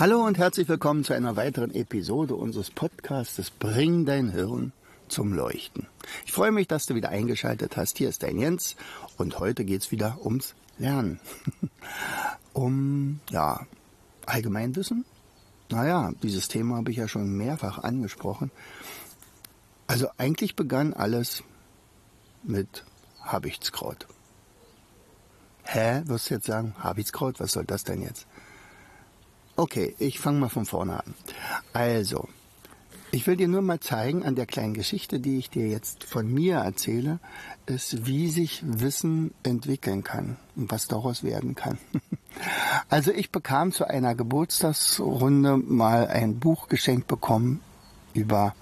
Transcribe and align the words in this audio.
Hallo 0.00 0.24
und 0.24 0.38
herzlich 0.38 0.66
willkommen 0.66 1.04
zu 1.04 1.12
einer 1.12 1.36
weiteren 1.36 1.74
Episode 1.74 2.34
unseres 2.34 2.70
Podcasts 2.70 3.50
Bring 3.50 4.06
dein 4.06 4.30
Hirn 4.30 4.72
zum 5.08 5.34
Leuchten. 5.34 5.88
Ich 6.24 6.32
freue 6.32 6.52
mich, 6.52 6.66
dass 6.66 6.86
du 6.86 6.94
wieder 6.94 7.10
eingeschaltet 7.10 7.76
hast. 7.76 7.98
Hier 7.98 8.08
ist 8.08 8.22
dein 8.22 8.38
Jens 8.38 8.76
und 9.18 9.38
heute 9.38 9.66
geht 9.66 9.82
es 9.82 9.90
wieder 9.90 10.16
ums 10.24 10.54
Lernen. 10.78 11.20
um, 12.54 13.20
ja, 13.28 13.66
Allgemeinwissen. 14.24 15.04
Naja, 15.68 16.12
dieses 16.22 16.48
Thema 16.48 16.76
habe 16.76 16.90
ich 16.90 16.96
ja 16.96 17.06
schon 17.06 17.36
mehrfach 17.36 17.80
angesprochen. 17.80 18.50
Also 19.86 20.08
eigentlich 20.16 20.56
begann 20.56 20.94
alles 20.94 21.42
mit 22.42 22.86
Habichtskraut. 23.20 24.06
Hä? 25.64 26.00
Wirst 26.06 26.30
du 26.30 26.34
jetzt 26.36 26.46
sagen, 26.46 26.74
Habichtskraut? 26.78 27.38
Was 27.38 27.52
soll 27.52 27.66
das 27.66 27.84
denn 27.84 28.00
jetzt? 28.00 28.26
Okay, 29.56 29.94
ich 29.98 30.18
fange 30.18 30.38
mal 30.38 30.48
von 30.48 30.66
vorne 30.66 31.04
an. 31.04 31.14
Also, 31.72 32.28
ich 33.12 33.26
will 33.26 33.36
dir 33.36 33.48
nur 33.48 33.62
mal 33.62 33.80
zeigen 33.80 34.24
an 34.24 34.36
der 34.36 34.46
kleinen 34.46 34.72
Geschichte, 34.72 35.18
die 35.18 35.38
ich 35.38 35.50
dir 35.50 35.66
jetzt 35.66 36.04
von 36.04 36.32
mir 36.32 36.58
erzähle, 36.58 37.18
ist, 37.66 38.06
wie 38.06 38.28
sich 38.28 38.62
Wissen 38.64 39.34
entwickeln 39.42 40.04
kann 40.04 40.36
und 40.54 40.70
was 40.70 40.86
daraus 40.86 41.22
werden 41.22 41.54
kann. 41.54 41.78
Also 42.88 43.10
ich 43.10 43.30
bekam 43.30 43.72
zu 43.72 43.86
einer 43.86 44.14
Geburtstagsrunde 44.14 45.56
mal 45.56 46.06
ein 46.06 46.38
Buch 46.38 46.68
geschenkt 46.68 47.06
bekommen 47.06 47.60
über 48.14 48.54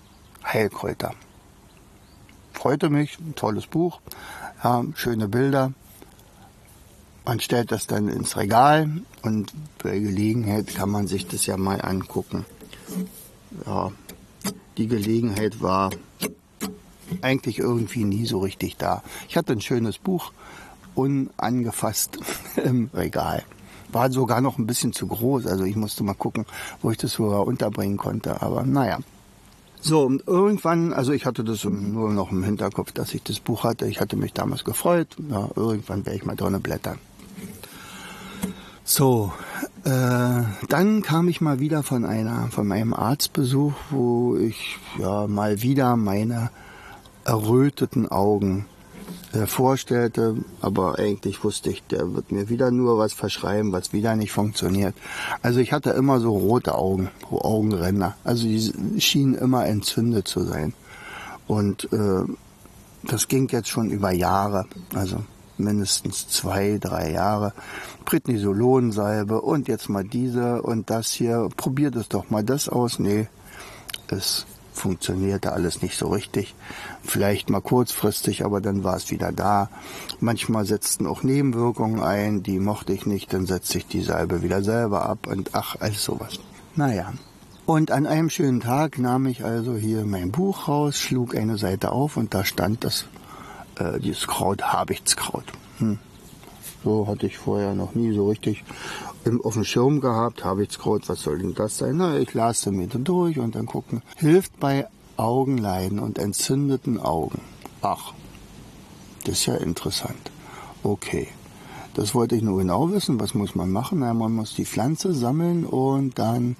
Heilkräuter. 0.44 1.14
Freute 2.52 2.90
mich, 2.90 3.18
ein 3.20 3.34
tolles 3.34 3.66
Buch, 3.66 4.00
ja, 4.64 4.84
schöne 4.94 5.28
Bilder, 5.28 5.72
man 7.28 7.40
stellt 7.40 7.72
das 7.72 7.86
dann 7.86 8.08
ins 8.08 8.38
Regal 8.38 8.88
und 9.20 9.52
bei 9.82 9.98
Gelegenheit 9.98 10.74
kann 10.74 10.88
man 10.88 11.06
sich 11.06 11.26
das 11.26 11.44
ja 11.44 11.58
mal 11.58 11.82
angucken. 11.82 12.46
Ja, 13.66 13.92
die 14.78 14.86
Gelegenheit 14.86 15.60
war 15.60 15.90
eigentlich 17.20 17.58
irgendwie 17.58 18.04
nie 18.04 18.24
so 18.24 18.38
richtig 18.38 18.78
da. 18.78 19.02
Ich 19.28 19.36
hatte 19.36 19.52
ein 19.52 19.60
schönes 19.60 19.98
Buch 19.98 20.32
unangefasst 20.94 22.18
im 22.64 22.88
Regal. 22.94 23.42
War 23.92 24.10
sogar 24.10 24.40
noch 24.40 24.56
ein 24.56 24.66
bisschen 24.66 24.94
zu 24.94 25.06
groß, 25.06 25.46
also 25.48 25.64
ich 25.64 25.76
musste 25.76 26.04
mal 26.04 26.14
gucken, 26.14 26.46
wo 26.80 26.90
ich 26.90 26.96
das 26.96 27.12
sogar 27.12 27.46
unterbringen 27.46 27.98
konnte. 27.98 28.40
Aber 28.40 28.62
naja, 28.62 29.00
so, 29.82 30.06
und 30.06 30.26
irgendwann, 30.26 30.94
also 30.94 31.12
ich 31.12 31.26
hatte 31.26 31.44
das 31.44 31.64
nur 31.64 32.10
noch 32.10 32.32
im 32.32 32.42
Hinterkopf, 32.42 32.92
dass 32.92 33.12
ich 33.12 33.22
das 33.22 33.38
Buch 33.38 33.64
hatte. 33.64 33.86
Ich 33.86 34.00
hatte 34.00 34.16
mich 34.16 34.32
damals 34.32 34.64
gefreut. 34.64 35.14
Ja, 35.28 35.50
irgendwann 35.56 36.06
werde 36.06 36.18
ich 36.18 36.24
mal 36.24 36.34
drinnen 36.34 36.62
blättern. 36.62 36.98
So, 38.90 39.34
äh, 39.84 40.44
dann 40.70 41.02
kam 41.02 41.28
ich 41.28 41.42
mal 41.42 41.60
wieder 41.60 41.82
von 41.82 42.06
einer, 42.06 42.48
von 42.50 42.66
meinem 42.66 42.94
Arztbesuch, 42.94 43.74
wo 43.90 44.38
ich 44.38 44.78
ja 44.98 45.26
mal 45.26 45.60
wieder 45.60 45.94
meine 45.96 46.48
erröteten 47.26 48.10
Augen 48.10 48.64
äh, 49.34 49.44
vorstellte, 49.44 50.36
aber 50.62 50.98
eigentlich 50.98 51.44
wusste 51.44 51.68
ich, 51.68 51.82
der 51.82 52.14
wird 52.14 52.32
mir 52.32 52.48
wieder 52.48 52.70
nur 52.70 52.96
was 52.96 53.12
verschreiben, 53.12 53.72
was 53.72 53.92
wieder 53.92 54.16
nicht 54.16 54.32
funktioniert. 54.32 54.94
Also 55.42 55.60
ich 55.60 55.74
hatte 55.74 55.90
immer 55.90 56.18
so 56.18 56.34
rote 56.34 56.74
Augen, 56.74 57.10
Augenränder. 57.30 58.16
Also 58.24 58.44
die 58.44 59.02
schienen 59.02 59.34
immer 59.34 59.66
entzündet 59.66 60.26
zu 60.26 60.44
sein. 60.44 60.72
Und 61.46 61.92
äh, 61.92 62.24
das 63.02 63.28
ging 63.28 63.48
jetzt 63.50 63.68
schon 63.68 63.90
über 63.90 64.12
Jahre. 64.12 64.64
Also 64.94 65.18
mindestens 65.58 66.28
zwei, 66.28 66.78
drei 66.80 67.12
Jahre. 67.12 67.52
Prednisolonsalbe 68.04 69.40
und 69.40 69.68
jetzt 69.68 69.88
mal 69.88 70.04
diese 70.04 70.62
und 70.62 70.90
das 70.90 71.10
hier. 71.10 71.48
Probiert 71.56 71.96
es 71.96 72.08
doch 72.08 72.30
mal 72.30 72.44
das 72.44 72.68
aus. 72.68 72.98
Nee, 72.98 73.28
es 74.08 74.46
funktionierte 74.78 75.52
alles 75.52 75.82
nicht 75.82 75.98
so 75.98 76.08
richtig. 76.08 76.54
Vielleicht 77.02 77.50
mal 77.50 77.60
kurzfristig, 77.60 78.44
aber 78.44 78.60
dann 78.60 78.84
war 78.84 78.96
es 78.96 79.10
wieder 79.10 79.32
da. 79.32 79.68
Manchmal 80.20 80.64
setzten 80.64 81.06
auch 81.06 81.22
Nebenwirkungen 81.22 82.00
ein, 82.00 82.42
die 82.42 82.58
mochte 82.58 82.92
ich 82.92 83.04
nicht, 83.04 83.32
dann 83.32 83.46
setzte 83.46 83.78
ich 83.78 83.86
die 83.86 84.02
Salbe 84.02 84.42
wieder 84.42 84.62
selber 84.62 85.06
ab 85.06 85.26
und 85.26 85.50
ach, 85.52 85.76
alles 85.80 86.04
sowas. 86.04 86.38
Naja. 86.76 87.12
Und 87.66 87.90
an 87.90 88.06
einem 88.06 88.30
schönen 88.30 88.60
Tag 88.60 88.98
nahm 88.98 89.26
ich 89.26 89.44
also 89.44 89.76
hier 89.76 90.06
mein 90.06 90.30
Buch 90.30 90.68
raus, 90.68 90.96
schlug 90.98 91.36
eine 91.36 91.58
Seite 91.58 91.92
auf 91.92 92.16
und 92.16 92.32
da 92.32 92.44
stand 92.44 92.82
das 92.82 93.04
äh, 93.78 93.98
dieses 94.00 94.26
Kraut, 94.26 94.62
Habichtskraut. 94.62 95.44
Hm. 95.78 95.98
So 96.84 97.06
hatte 97.06 97.26
ich 97.26 97.38
vorher 97.38 97.74
noch 97.74 97.94
nie 97.94 98.12
so 98.14 98.28
richtig 98.28 98.64
im, 99.24 99.42
auf 99.42 99.54
dem 99.54 99.64
Schirm 99.64 100.00
gehabt. 100.00 100.44
Habichtskraut, 100.44 101.08
was 101.08 101.20
soll 101.20 101.38
denn 101.38 101.54
das 101.54 101.78
sein? 101.78 101.96
Na, 101.96 102.18
ich 102.18 102.34
las 102.34 102.66
mir 102.66 102.86
dann 102.86 103.04
durch 103.04 103.38
und 103.38 103.54
dann 103.54 103.66
gucken. 103.66 104.02
Hilft 104.16 104.58
bei 104.60 104.86
Augenleiden 105.16 105.98
und 105.98 106.18
entzündeten 106.18 107.00
Augen. 107.00 107.40
Ach, 107.82 108.12
das 109.24 109.40
ist 109.40 109.46
ja 109.46 109.56
interessant. 109.56 110.30
Okay. 110.82 111.28
Das 111.94 112.14
wollte 112.14 112.36
ich 112.36 112.42
nur 112.42 112.58
genau 112.58 112.92
wissen. 112.92 113.18
Was 113.18 113.34
muss 113.34 113.56
man 113.56 113.72
machen? 113.72 113.98
Na, 114.00 114.14
man 114.14 114.32
muss 114.32 114.54
die 114.54 114.64
Pflanze 114.64 115.12
sammeln 115.12 115.64
und 115.66 116.16
dann 116.18 116.54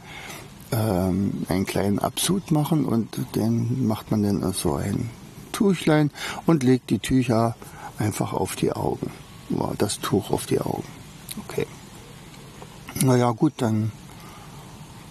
ähm, 0.72 1.46
einen 1.48 1.64
kleinen 1.64 2.00
Absud 2.00 2.50
machen 2.50 2.84
und 2.84 3.16
den 3.36 3.86
macht 3.86 4.10
man 4.10 4.24
dann 4.24 4.52
so 4.52 4.74
ein 4.74 5.10
Tuchlein 5.52 6.10
und 6.46 6.62
legt 6.62 6.90
die 6.90 6.98
Tücher 6.98 7.56
einfach 7.98 8.32
auf 8.32 8.56
die 8.56 8.72
Augen. 8.72 9.10
Das 9.78 10.00
Tuch 10.00 10.30
auf 10.30 10.46
die 10.46 10.60
Augen. 10.60 10.84
Okay. 11.44 11.66
Naja, 13.02 13.30
gut, 13.30 13.54
dann 13.58 13.92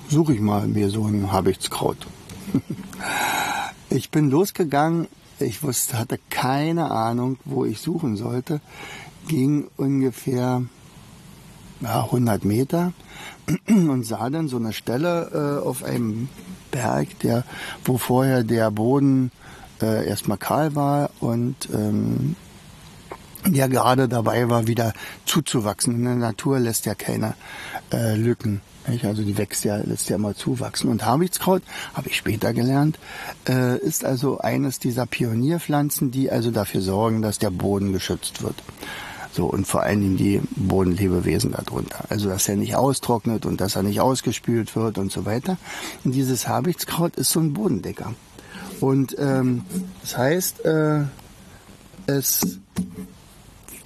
suche 0.09 0.34
ich 0.34 0.40
mal 0.40 0.68
mir 0.68 0.90
so 0.90 1.06
ein 1.06 1.31
Habichtskraut. 1.31 2.08
ich 3.90 4.12
bin 4.12 4.30
losgegangen. 4.30 5.08
Ich 5.40 5.62
wusste, 5.62 6.00
hatte 6.00 6.20
keine 6.30 6.90
Ahnung, 6.92 7.38
wo 7.46 7.66
ich 7.66 7.80
suchen 7.80 8.16
sollte. 8.16 8.59
Ging 9.28 9.68
ungefähr 9.78 10.64
ja, 11.81 12.04
100 12.04 12.44
Meter 12.44 12.94
und 13.68 14.04
sah 14.04 14.30
dann 14.30 14.48
so 14.48 14.58
eine 14.58 14.74
Stelle 14.74 15.59
äh, 15.62 15.66
auf 15.66 15.84
einem 15.84 16.30
Berg, 16.72 17.19
der, 17.19 17.44
wo 17.86 17.98
vorher 17.98 18.44
der 18.44 18.72
Boden 18.72 19.31
äh, 19.81 20.07
erstmal 20.07 20.38
kahl 20.38 20.75
war 20.75 21.09
und 21.19 21.69
ähm, 21.73 22.35
der 23.45 23.69
gerade 23.69 24.07
dabei 24.07 24.49
war, 24.49 24.67
wieder 24.67 24.93
zuzuwachsen. 25.25 25.95
In 25.95 26.03
der 26.03 26.15
Natur 26.15 26.59
lässt 26.59 26.85
ja 26.85 26.95
keine 26.95 27.35
äh, 27.93 28.15
Lücken. 28.15 28.61
Nicht? 28.88 29.05
Also 29.05 29.23
die 29.23 29.38
wächst 29.38 29.63
ja, 29.63 29.77
lässt 29.77 30.09
ja 30.09 30.15
immer 30.15 30.35
zuwachsen. 30.35 30.89
Und 30.89 31.05
Habichtskraut, 31.05 31.61
habe 31.93 32.09
ich 32.09 32.17
später 32.17 32.53
gelernt, 32.53 32.97
äh, 33.47 33.77
ist 33.77 34.05
also 34.05 34.39
eines 34.39 34.79
dieser 34.79 35.05
Pionierpflanzen, 35.05 36.11
die 36.11 36.31
also 36.31 36.51
dafür 36.51 36.81
sorgen, 36.81 37.21
dass 37.21 37.39
der 37.39 37.51
Boden 37.51 37.94
geschützt 37.94 38.41
wird. 38.41 38.55
So, 39.33 39.45
und 39.45 39.67
vor 39.67 39.83
allen 39.83 40.01
Dingen 40.01 40.17
die 40.17 40.41
Bodenlebewesen 40.55 41.51
darunter. 41.51 42.06
Also, 42.09 42.27
dass 42.30 42.50
er 42.50 42.56
nicht 42.56 42.75
austrocknet 42.75 43.45
und 43.45 43.62
dass 43.62 43.75
er 43.75 43.83
nicht 43.83 44.01
ausgespült 44.01 44.75
wird 44.75 44.97
und 44.97 45.12
so 45.12 45.25
weiter. 45.25 45.57
Und 46.03 46.13
dieses 46.13 46.47
Habichtskraut 46.47 47.15
ist 47.18 47.30
so 47.30 47.39
ein 47.39 47.53
Bodendecker. 47.53 48.13
Und 48.79 49.15
ähm, 49.19 49.63
das 50.01 50.18
heißt, 50.18 50.65
äh, 50.65 51.03
es 52.06 52.59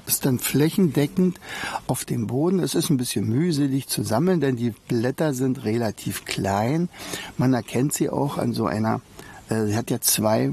ist 0.06 0.26
dann 0.26 0.40
flächendeckend 0.40 1.40
auf 1.88 2.06
dem 2.06 2.28
Boden. 2.28 2.60
Es 2.60 2.76
ist 2.76 2.90
ein 2.90 2.98
bisschen 2.98 3.28
mühselig 3.28 3.88
zu 3.88 4.04
sammeln, 4.04 4.42
denn 4.42 4.58
die 4.58 4.74
Blätter 4.88 5.34
sind 5.34 5.64
relativ 5.64 6.26
klein. 6.26 6.90
Man 7.38 7.54
erkennt 7.54 7.94
sie 7.94 8.10
auch 8.10 8.38
an 8.38 8.54
so 8.54 8.66
einer, 8.66 9.02
äh, 9.50 9.66
sie 9.66 9.76
hat 9.76 9.90
ja 9.90 10.02
zwei 10.02 10.52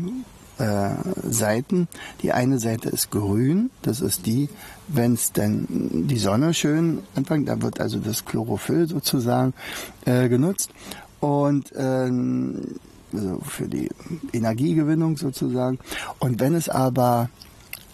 äh, 0.59 0.91
Seiten. 1.29 1.89
Die 2.23 2.33
eine 2.33 2.59
Seite 2.59 2.89
ist 2.89 3.11
grün, 3.11 3.71
das 3.83 4.01
ist 4.01 4.27
die, 4.27 4.49
wenn 4.87 5.15
es 5.15 5.33
dann 5.33 5.67
die 6.09 6.19
Sonne 6.19 6.55
schön 6.55 7.01
anfängt, 7.15 7.49
da 7.49 7.61
wird 7.61 7.81
also 7.81 7.99
das 7.99 8.25
Chlorophyll 8.25 8.89
sozusagen 8.89 9.55
äh, 10.05 10.29
genutzt. 10.29 10.71
Und 11.21 11.73
ähm, 11.77 12.77
also 13.13 13.41
für 13.41 13.69
die 13.69 13.89
Energiegewinnung 14.33 15.17
sozusagen. 15.17 15.79
Und 16.19 16.41
wenn 16.41 16.55
es 16.55 16.69
aber 16.69 17.31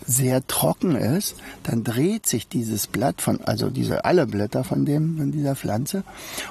sehr 0.07 0.47
trocken 0.47 0.97
ist, 0.97 1.37
dann 1.63 1.85
dreht 1.85 2.27
sich 2.27 2.49
dieses 2.49 2.87
Blatt 2.87 3.23
von, 3.23 3.41
also 3.43 3.71
diese 3.71 4.05
alle 4.05 4.27
Blätter 4.27 4.65
von 4.65 4.85
dem, 4.85 5.17
von 5.17 5.33
dieser 5.33 5.57
Pflanze 5.57 6.05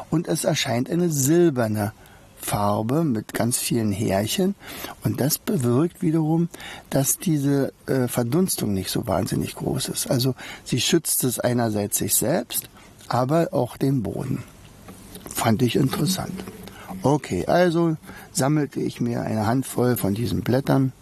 und 0.09 0.27
es 0.27 0.43
erscheint 0.43 0.89
eine 0.89 1.09
silberne 1.09 1.93
Farbe 2.35 3.03
mit 3.03 3.33
ganz 3.33 3.57
vielen 3.57 3.91
Härchen 3.91 4.55
und 5.03 5.21
das 5.21 5.37
bewirkt 5.37 6.01
wiederum, 6.01 6.49
dass 6.89 7.17
diese 7.17 7.73
äh, 7.85 8.07
Verdunstung 8.07 8.73
nicht 8.73 8.89
so 8.89 9.07
wahnsinnig 9.07 9.55
groß 9.55 9.89
ist. 9.89 10.11
Also 10.11 10.35
sie 10.63 10.81
schützt 10.81 11.23
es 11.23 11.39
einerseits 11.39 11.97
sich 11.97 12.15
selbst, 12.15 12.69
aber 13.07 13.49
auch 13.53 13.77
den 13.77 14.03
Boden. 14.03 14.43
Fand 15.29 15.61
ich 15.61 15.75
interessant. 15.75 16.43
Okay, 17.03 17.45
also 17.47 17.97
sammelte 18.31 18.79
ich 18.79 19.01
mir 19.01 19.23
eine 19.23 19.45
Handvoll 19.45 19.97
von 19.97 20.13
diesen 20.13 20.39
Blättern, 20.39 20.93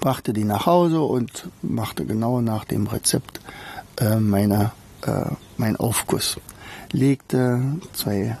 brachte 0.00 0.32
die 0.32 0.44
nach 0.44 0.64
Hause 0.64 1.02
und 1.02 1.50
machte 1.60 2.06
genau 2.06 2.40
nach 2.40 2.64
dem 2.64 2.86
Rezept 2.86 3.42
äh, 4.00 4.16
meiner, 4.16 4.72
äh, 5.02 5.26
mein 5.58 5.76
Aufguss. 5.76 6.40
Legte 6.92 7.60
zwei 7.92 8.38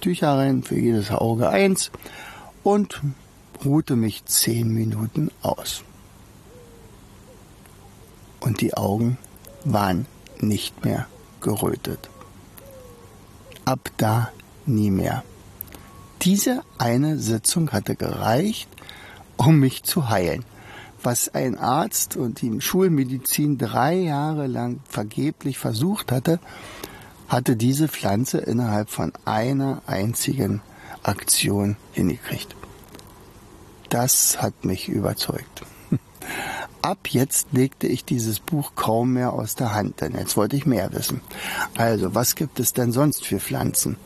Tücher 0.00 0.38
rein, 0.38 0.62
für 0.62 0.78
jedes 0.78 1.10
Auge 1.10 1.48
eins 1.48 1.90
und 2.62 3.02
ruhte 3.64 3.96
mich 3.96 4.24
zehn 4.26 4.72
Minuten 4.72 5.32
aus. 5.42 5.82
Und 8.38 8.60
die 8.60 8.74
Augen 8.74 9.18
waren 9.64 10.06
nicht 10.38 10.84
mehr 10.84 11.08
gerötet. 11.40 12.08
Ab 13.64 13.90
da 13.96 14.30
nie 14.64 14.92
mehr. 14.92 15.24
Diese 16.22 16.62
eine 16.76 17.16
Sitzung 17.18 17.72
hatte 17.72 17.96
gereicht, 17.96 18.68
um 19.38 19.58
mich 19.58 19.84
zu 19.84 20.10
heilen. 20.10 20.44
Was 21.02 21.30
ein 21.34 21.56
Arzt 21.56 22.18
und 22.18 22.42
die 22.42 22.60
Schulmedizin 22.60 23.56
drei 23.56 23.94
Jahre 23.94 24.46
lang 24.46 24.80
vergeblich 24.86 25.56
versucht 25.56 26.12
hatte, 26.12 26.38
hatte 27.26 27.56
diese 27.56 27.88
Pflanze 27.88 28.36
innerhalb 28.36 28.90
von 28.90 29.12
einer 29.24 29.80
einzigen 29.86 30.60
Aktion 31.02 31.76
hingekriegt. 31.92 32.54
Das 33.88 34.42
hat 34.42 34.66
mich 34.66 34.90
überzeugt. 34.90 35.62
Ab 36.82 37.08
jetzt 37.08 37.48
legte 37.52 37.86
ich 37.86 38.04
dieses 38.04 38.40
Buch 38.40 38.72
kaum 38.74 39.14
mehr 39.14 39.32
aus 39.32 39.54
der 39.54 39.72
Hand, 39.72 40.02
denn 40.02 40.12
jetzt 40.12 40.36
wollte 40.36 40.56
ich 40.56 40.66
mehr 40.66 40.92
wissen. 40.92 41.22
Also, 41.78 42.14
was 42.14 42.34
gibt 42.34 42.60
es 42.60 42.74
denn 42.74 42.92
sonst 42.92 43.24
für 43.24 43.40
Pflanzen? 43.40 43.96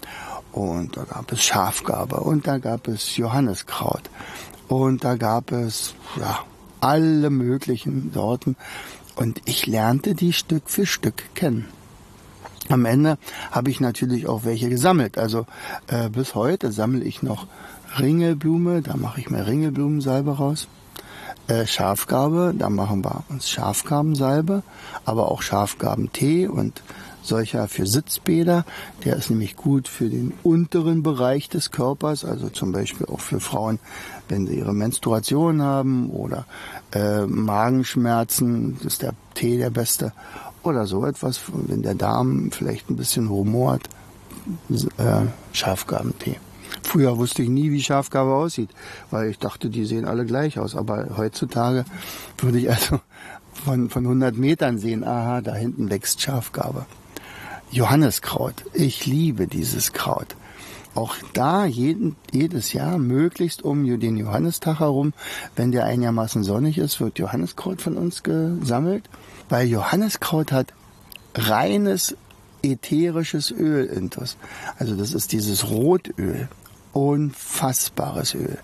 Und 0.55 0.97
da 0.97 1.03
gab 1.03 1.33
es 1.33 1.43
Schafgabe 1.43 2.21
und 2.21 2.47
da 2.47 2.59
gab 2.59 2.87
es 2.87 3.17
Johanneskraut 3.17 4.09
und 4.69 5.03
da 5.03 5.17
gab 5.17 5.51
es 5.51 5.95
ja 6.17 6.45
alle 6.81 7.29
möglichen 7.31 8.13
Sorten 8.13 8.55
und 9.17 9.43
ich 9.47 9.67
lernte 9.67 10.15
die 10.15 10.33
Stück 10.33 10.71
für 10.71 10.87
Stück 10.87 11.35
kennen. 11.35 11.67
Am 12.69 12.85
Ende 12.85 13.19
habe 13.51 13.71
ich 13.71 13.81
natürlich 13.81 14.29
auch 14.29 14.45
welche 14.45 14.69
gesammelt. 14.69 15.19
Also 15.19 15.45
äh, 15.89 16.09
bis 16.09 16.37
heute 16.37 16.71
sammle 16.71 17.03
ich 17.03 17.21
noch 17.21 17.49
Ringelblume, 17.99 18.81
da 18.81 18.97
mache 18.97 19.21
ich 19.21 19.31
mir 19.31 19.45
Ringelblumensalbe 19.49 20.37
raus. 20.37 20.69
Äh, 21.49 21.67
Schafgarbe, 21.67 22.55
da 22.57 22.71
machen 22.71 23.05
wir 23.05 23.25
uns 23.29 23.51
Schafgarbensalbe, 23.51 24.63
aber 25.05 25.33
auch 25.33 25.43
Schafgarbentee 25.43 26.47
und 26.47 26.81
solcher 27.25 27.69
für 27.69 27.87
Sitzbäder. 27.87 28.65
Der 29.05 29.17
ist 29.17 29.31
nämlich 29.31 29.57
gut 29.57 29.89
für 29.89 30.09
den 30.09 30.33
unteren 30.43 31.03
Bereich 31.03 31.49
des 31.49 31.71
Körpers, 31.71 32.25
also 32.25 32.49
zum 32.49 32.73
Beispiel 32.73 33.07
auch 33.07 33.21
für 33.21 33.41
Frauen, 33.41 33.79
wenn 34.29 34.47
sie 34.47 34.59
ihre 34.59 34.75
Menstruation 34.75 35.63
haben 35.63 36.11
oder 36.11 36.47
äh, 36.93 37.27
Magenschmerzen, 37.27 38.79
ist 38.85 39.03
der 39.03 39.15
Tee 39.35 39.59
der 39.59 39.71
beste 39.71 40.13
oder 40.63 40.87
so 40.87 41.05
etwas, 41.05 41.41
wenn 41.53 41.83
der 41.83 41.95
Darm 41.95 42.51
vielleicht 42.51 42.89
ein 42.91 42.97
bisschen 42.97 43.27
rumort, 43.29 43.89
äh, 44.71 45.27
Schafgabentee. 45.53 46.39
Früher 46.83 47.17
wusste 47.19 47.43
ich 47.43 47.49
nie, 47.49 47.71
wie 47.71 47.83
Schafgabe 47.83 48.35
aussieht, 48.35 48.71
weil 49.11 49.31
ich 49.31 49.39
dachte, 49.39 49.71
die 49.71 49.85
sehen 49.85 50.05
alle 50.05 50.25
gleich 50.27 50.59
aus. 50.59 50.77
Aber 50.77 51.17
heutzutage 51.17 51.85
würde 52.39 52.59
ich 52.59 52.71
also 52.71 53.01
von, 53.65 53.89
von 53.89 54.05
100 54.05 54.37
Metern 54.37 54.79
sehen, 54.79 55.05
aha, 55.05 55.41
da 55.41 55.55
hinten 55.55 55.91
wächst 55.91 56.21
Schafgabe. 56.21 56.87
Johanneskraut. 57.71 58.55
Ich 58.73 59.07
liebe 59.07 59.47
dieses 59.47 59.93
Kraut. 59.93 60.37
Auch 60.95 61.17
da 61.33 61.67
jeden, 61.67 62.15
jedes 62.33 62.73
Jahr 62.73 62.99
möglichst 62.99 63.63
um 63.63 63.85
den 63.99 64.17
Johannistag 64.17 64.79
herum, 64.79 65.13
wenn 65.57 65.73
der 65.73 65.85
einigermaßen 65.85 66.45
sonnig 66.45 66.79
ist, 66.79 67.01
wird 67.01 67.19
Johanneskraut 67.19 67.83
von 67.83 67.97
uns 67.97 68.23
gesammelt 68.23 69.09
weil 69.49 69.67
Johanniskraut 69.67 70.53
hat 70.53 70.73
reines 71.35 72.17
ätherisches 72.63 73.51
Öl 73.51 73.87
intus. 73.87 74.37
Also 74.79 74.97
das 74.97 75.13
ist 75.13 75.33
dieses 75.33 75.69
Rotöl. 75.69 76.49
Unfassbares 76.93 78.35
Öl. 78.35 78.59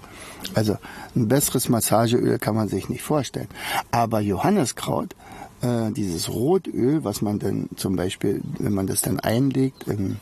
Also 0.54 0.78
ein 1.16 1.26
besseres 1.26 1.68
Massageöl 1.68 2.38
kann 2.38 2.54
man 2.54 2.68
sich 2.68 2.88
nicht 2.88 3.02
vorstellen. 3.02 3.48
Aber 3.90 4.20
Johanniskraut, 4.20 5.16
äh, 5.62 5.90
dieses 5.92 6.28
Rotöl, 6.28 7.04
was 7.04 7.22
man 7.22 7.38
dann 7.38 7.68
zum 7.76 7.96
Beispiel, 7.96 8.40
wenn 8.58 8.72
man 8.72 8.86
das 8.86 9.02
dann 9.02 9.20
einlegt 9.20 9.84
in 9.84 10.16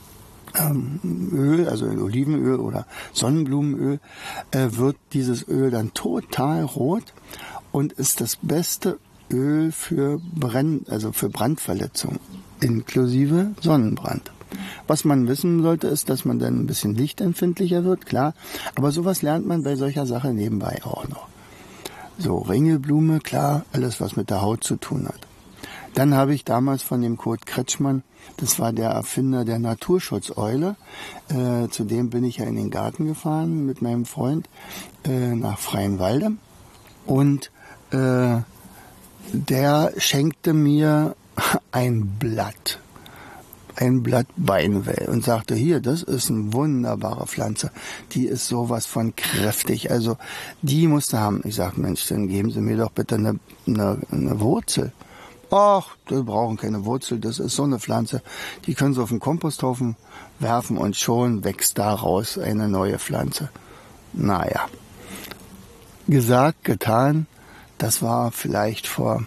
ähm, 0.54 1.30
Öl, 1.32 1.68
also 1.68 1.86
in 1.86 2.00
Olivenöl 2.00 2.60
oder 2.60 2.86
Sonnenblumenöl, 3.12 4.00
äh, 4.50 4.68
wird 4.72 4.96
dieses 5.12 5.46
Öl 5.48 5.70
dann 5.70 5.94
total 5.94 6.64
rot 6.64 7.14
und 7.72 7.92
ist 7.92 8.20
das 8.20 8.36
beste 8.36 8.98
Öl 9.30 9.72
für 9.72 10.20
Brenn, 10.34 10.86
also 10.88 11.12
für 11.12 11.28
Brandverletzung, 11.28 12.18
inklusive 12.60 13.52
Sonnenbrand. 13.60 14.32
Was 14.86 15.04
man 15.04 15.28
wissen 15.28 15.62
sollte, 15.62 15.88
ist, 15.88 16.08
dass 16.08 16.24
man 16.24 16.38
dann 16.38 16.60
ein 16.60 16.66
bisschen 16.66 16.94
lichtempfindlicher 16.94 17.84
wird, 17.84 18.06
klar. 18.06 18.34
Aber 18.74 18.90
sowas 18.92 19.20
lernt 19.20 19.46
man 19.46 19.62
bei 19.62 19.76
solcher 19.76 20.06
Sache 20.06 20.32
nebenbei 20.32 20.80
auch 20.84 21.06
noch. 21.08 21.28
So, 22.18 22.38
Ringelblume, 22.38 23.20
klar, 23.20 23.64
alles 23.72 24.00
was 24.00 24.16
mit 24.16 24.30
der 24.30 24.40
Haut 24.40 24.64
zu 24.64 24.76
tun 24.76 25.06
hat. 25.06 25.27
Dann 25.98 26.14
habe 26.14 26.32
ich 26.32 26.44
damals 26.44 26.84
von 26.84 27.02
dem 27.02 27.16
Kurt 27.16 27.44
Kretschmann, 27.44 28.04
das 28.36 28.60
war 28.60 28.72
der 28.72 28.90
Erfinder 28.90 29.44
der 29.44 29.58
Naturschutzeule, 29.58 30.76
äh, 31.28 31.66
zu 31.70 31.82
dem 31.82 32.08
bin 32.08 32.22
ich 32.22 32.36
ja 32.36 32.44
in 32.44 32.54
den 32.54 32.70
Garten 32.70 33.06
gefahren 33.06 33.66
mit 33.66 33.82
meinem 33.82 34.04
Freund 34.04 34.48
äh, 35.04 35.34
nach 35.34 35.58
Freienwalde. 35.58 36.34
Und 37.04 37.50
äh, 37.90 38.36
der 39.32 39.92
schenkte 39.96 40.52
mir 40.52 41.16
ein 41.72 42.06
Blatt, 42.20 42.78
ein 43.74 44.04
Blatt 44.04 44.28
Beinwell 44.36 45.08
und 45.08 45.24
sagte, 45.24 45.56
hier, 45.56 45.80
das 45.80 46.04
ist 46.04 46.30
eine 46.30 46.52
wunderbare 46.52 47.26
Pflanze, 47.26 47.72
die 48.12 48.26
ist 48.26 48.46
sowas 48.46 48.86
von 48.86 49.16
kräftig, 49.16 49.90
also 49.90 50.16
die 50.62 50.86
musst 50.86 51.12
du 51.12 51.16
haben. 51.16 51.40
Ich 51.42 51.56
sag, 51.56 51.76
Mensch, 51.76 52.06
dann 52.06 52.28
geben 52.28 52.52
Sie 52.52 52.60
mir 52.60 52.76
doch 52.76 52.92
bitte 52.92 53.16
eine, 53.16 53.40
eine, 53.66 53.98
eine 54.12 54.38
Wurzel. 54.38 54.92
Ach, 55.50 55.96
wir 56.08 56.22
brauchen 56.22 56.58
keine 56.58 56.84
Wurzel, 56.84 57.18
das 57.18 57.38
ist 57.38 57.56
so 57.56 57.62
eine 57.62 57.78
Pflanze, 57.78 58.22
die 58.66 58.74
können 58.74 58.92
Sie 58.92 59.02
auf 59.02 59.08
den 59.08 59.20
Komposthaufen 59.20 59.96
werfen 60.38 60.76
und 60.76 60.96
schon 60.96 61.42
wächst 61.42 61.78
daraus 61.78 62.36
eine 62.38 62.68
neue 62.68 62.98
Pflanze. 62.98 63.48
Naja, 64.12 64.66
gesagt, 66.06 66.64
getan, 66.64 67.26
das 67.78 68.02
war 68.02 68.30
vielleicht 68.30 68.86
vor 68.86 69.24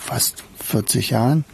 fast 0.00 0.42
40 0.58 1.10
Jahren. 1.10 1.44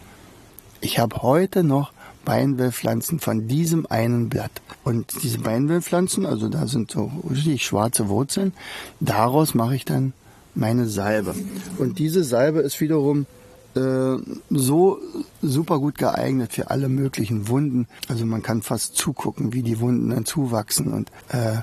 Ich 0.81 0.99
habe 0.99 1.23
heute 1.23 1.63
noch 1.63 1.93
Beinwellpflanzen 2.25 3.19
von 3.19 3.49
diesem 3.49 3.87
einen 3.87 4.29
Blatt. 4.29 4.51
Und 4.85 5.23
diese 5.23 5.39
Beinwellpflanzen, 5.39 6.25
also 6.25 6.49
da 6.49 6.67
sind 6.67 6.91
so 6.91 7.11
richtig 7.29 7.65
schwarze 7.65 8.09
Wurzeln, 8.09 8.53
daraus 9.01 9.55
mache 9.55 9.77
ich 9.77 9.85
dann 9.85 10.13
meine 10.55 10.87
Salbe. 10.87 11.35
Und 11.79 11.99
diese 11.99 12.25
Salbe 12.25 12.61
ist 12.61 12.81
wiederum 12.81 13.27
äh, 13.75 14.17
so 14.51 14.99
super 15.41 15.79
gut 15.79 15.99
geeignet 15.99 16.53
für 16.53 16.71
alle 16.71 16.89
möglichen 16.89 17.49
Wunden. 17.49 17.87
Also 18.09 18.27
man 18.27 18.43
kann 18.43 18.63
fast 18.63 18.97
zugucken, 18.97 19.53
wie 19.53 19.63
die 19.63 19.81
Wunden 19.81 20.11
dann 20.11 20.25
zuwachsen 20.25 20.93
und 20.93 21.11
äh, 21.29 21.59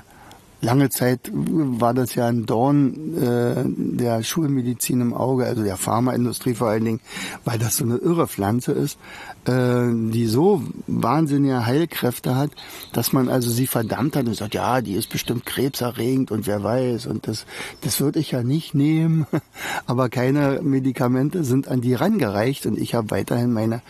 Lange 0.62 0.90
Zeit 0.90 1.30
war 1.32 1.94
das 1.94 2.14
ja 2.14 2.26
ein 2.26 2.44
Dorn 2.44 3.16
äh, 3.16 3.64
der 3.64 4.22
Schulmedizin 4.22 5.00
im 5.00 5.14
Auge, 5.14 5.46
also 5.46 5.62
der 5.62 5.76
Pharmaindustrie 5.76 6.54
vor 6.54 6.68
allen 6.68 6.84
Dingen, 6.84 7.00
weil 7.44 7.58
das 7.58 7.78
so 7.78 7.84
eine 7.84 7.96
irre 7.96 8.26
Pflanze 8.26 8.72
ist, 8.72 8.98
äh, 9.46 9.86
die 9.90 10.26
so 10.26 10.62
wahnsinnige 10.86 11.64
Heilkräfte 11.64 12.36
hat, 12.36 12.50
dass 12.92 13.14
man 13.14 13.30
also 13.30 13.50
sie 13.50 13.66
verdammt 13.66 14.16
hat 14.16 14.26
und 14.26 14.34
sagt, 14.34 14.54
ja, 14.54 14.82
die 14.82 14.94
ist 14.94 15.08
bestimmt 15.08 15.46
krebserregend 15.46 16.30
und 16.30 16.46
wer 16.46 16.62
weiß 16.62 17.06
und 17.06 17.26
das, 17.26 17.46
das 17.80 18.00
würde 18.00 18.18
ich 18.18 18.32
ja 18.32 18.42
nicht 18.42 18.74
nehmen, 18.74 19.26
aber 19.86 20.10
keine 20.10 20.60
Medikamente 20.62 21.42
sind 21.42 21.68
an 21.68 21.80
die 21.80 21.94
rangereicht 21.94 22.66
und 22.66 22.78
ich 22.78 22.94
habe 22.94 23.10
weiterhin 23.10 23.52
meine 23.52 23.80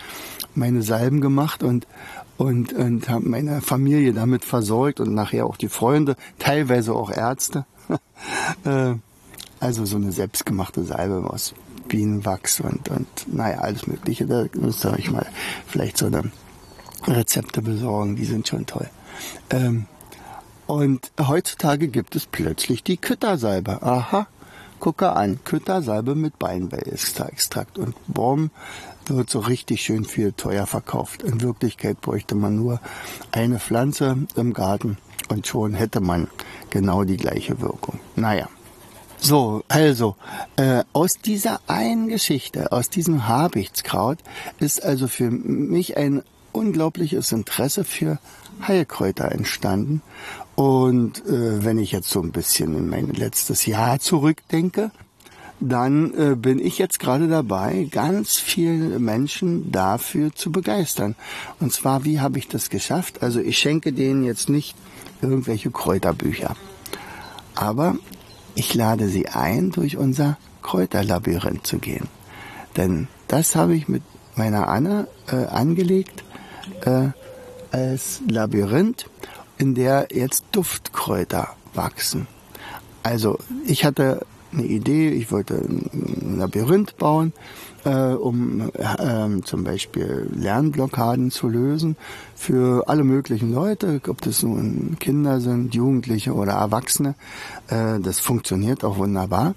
meine 0.55 0.83
Salben 0.83 1.21
gemacht 1.21 1.63
und 1.63 1.87
und, 2.41 2.73
und 2.73 3.07
habe 3.11 3.29
meine 3.29 3.61
Familie 3.61 4.15
damit 4.15 4.47
versorgt 4.47 4.99
und 4.99 5.13
nachher 5.13 5.45
auch 5.45 5.59
die 5.59 5.69
Freunde, 5.69 6.17
teilweise 6.39 6.95
auch 6.95 7.11
Ärzte. 7.11 7.67
Äh, 8.65 8.97
also 9.61 9.87
so 9.87 9.97
eine 9.97 10.13
selbstgemachte 10.13 10.85
Salbe 10.85 11.31
aus 11.31 11.55
Bienenwachs 11.89 12.61
und, 12.61 12.91
und 12.91 13.09
naja, 13.27 13.61
alles 13.61 13.87
Mögliche. 13.87 14.27
Da 14.27 14.45
müsst 14.53 14.85
ihr 14.85 14.93
euch 14.93 15.11
mal 15.11 15.27
vielleicht 15.67 15.97
so 15.97 16.07
eine 16.07 16.31
Rezepte 17.07 17.63
besorgen, 17.63 18.17
die 18.17 18.27
sind 18.27 18.47
schon 18.47 18.67
toll. 18.67 18.91
Ähm, 19.49 19.87
und 20.67 21.11
heutzutage 21.19 21.89
gibt 21.89 22.15
es 22.15 22.27
plötzlich 22.27 22.85
die 22.85 22.99
Küttersalbe. 22.99 23.83
Aha, 23.83 24.27
gucke 24.81 25.13
an, 25.13 25.41
Küttersalbe 25.45 26.15
mit 26.15 26.39
Beinwellextrakt. 26.39 27.79
Und 27.79 27.95
Baum 28.09 28.51
wird 29.07 29.31
so 29.31 29.41
richtig 29.41 29.83
schön 29.83 30.05
viel 30.05 30.33
teuer 30.33 30.67
verkauft. 30.67 31.23
In 31.23 31.41
Wirklichkeit 31.41 32.01
bräuchte 32.01 32.35
man 32.35 32.57
nur 32.57 32.81
eine 33.33 33.59
Pflanze 33.59 34.27
im 34.37 34.53
Garten 34.53 34.97
und 35.29 35.47
schon 35.47 35.75
hätte 35.75 36.01
man 36.01 36.29
genau 36.71 37.05
die 37.05 37.17
gleiche 37.17 37.61
Wirkung. 37.61 38.01
Naja. 38.17 38.49
So, 39.23 39.65
also, 39.69 40.17
äh, 40.57 40.83
aus 40.95 41.19
dieser 41.19 41.61
einen 41.67 42.09
Geschichte, 42.09 42.73
aus 42.73 42.89
diesem 42.89 43.29
Habichtskraut, 43.29 44.19
ist 44.61 44.83
also 44.83 45.09
für 45.09 45.31
mich 45.31 45.99
ein 45.99 46.23
unglaubliches 46.53 47.33
Interesse 47.33 47.85
für 47.85 48.19
Heilkräuter 48.67 49.33
entstanden. 49.33 50.03
Und 50.55 51.25
äh, 51.27 51.65
wenn 51.65 51.79
ich 51.79 51.93
jetzt 51.93 52.11
so 52.11 52.21
ein 52.21 52.33
bisschen 52.33 52.77
in 52.77 52.89
mein 52.89 53.09
letztes 53.09 53.67
Jahr 53.67 53.99
zurückdenke, 53.99 54.91
dann 55.61 56.15
äh, 56.15 56.35
bin 56.37 56.59
ich 56.59 56.79
jetzt 56.79 56.99
gerade 56.99 57.29
dabei, 57.29 57.87
ganz 57.91 58.37
viele 58.37 58.99
Menschen 58.99 59.71
dafür 59.71 60.35
zu 60.35 60.51
begeistern. 60.51 61.17
Und 61.61 61.73
zwar, 61.73 62.05
wie 62.05 62.21
habe 62.21 62.39
ich 62.39 62.49
das 62.49 62.71
geschafft? 62.71 63.23
Also 63.23 63.41
ich 63.41 63.59
schenke 63.59 63.93
denen 63.93 64.25
jetzt 64.25 64.49
nicht 64.49 64.75
irgendwelche 65.21 65.71
Kräuterbücher. 65.71 66.57
Aber 67.55 67.97
ich 68.55 68.75
lade 68.75 69.09
sie 69.09 69.29
ein, 69.29 69.71
durch 69.71 69.97
unser 69.97 70.39
Kräuterlabyrinth 70.63 71.67
zu 71.67 71.79
gehen. 71.79 72.09
Denn 72.77 73.09
das 73.29 73.55
habe 73.55 73.75
ich 73.75 73.87
mit 73.89 74.03
meiner 74.37 74.69
Anne 74.69 75.09
äh, 75.31 75.45
angelegt 75.45 76.25
äh, 76.85 77.09
als 77.71 78.21
Labyrinth, 78.29 79.07
in 79.59 79.75
der 79.75 80.09
jetzt 80.11 80.45
Duftkräuter 80.53 81.55
wachsen. 81.75 82.27
Also 83.03 83.39
ich 83.67 83.85
hatte 83.85 84.27
eine 84.53 84.65
Idee, 84.65 85.11
ich 85.11 85.31
wollte 85.31 85.55
ein 85.55 86.39
Labyrinth 86.39 86.97
bauen 86.97 87.33
äh, 87.85 88.13
um 88.13 88.71
äh, 88.75 89.43
zum 89.43 89.65
Beispiel 89.65 90.29
Lernblockaden 90.35 91.31
zu 91.31 91.49
lösen 91.49 91.97
für 92.35 92.89
alle 92.89 93.05
möglichen 93.05 93.53
Leute, 93.53 94.01
ob 94.09 94.21
das 94.21 94.43
nun 94.43 94.97
Kinder 94.99 95.41
sind, 95.41 95.75
Jugendliche 95.75 96.35
oder 96.35 96.53
Erwachsene. 96.53 97.15
Äh, 97.69 98.01
das 98.01 98.21
funktioniert 98.21 98.85
auch 98.85 98.99
wunderbar. 98.99 99.55